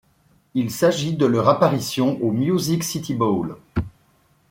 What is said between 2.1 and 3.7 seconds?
au Music City Bowl.